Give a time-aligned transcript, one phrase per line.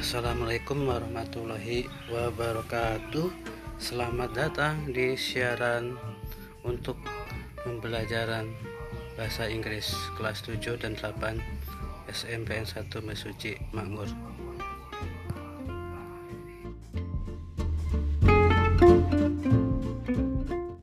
[0.00, 3.28] Assalamualaikum warahmatullahi wabarakatuh.
[3.76, 5.92] Selamat datang di siaran
[6.64, 6.96] untuk
[7.60, 8.48] pembelajaran
[9.12, 11.36] bahasa Inggris kelas 7 dan 8
[12.08, 14.08] SMPN 1 Mesuci Makmur.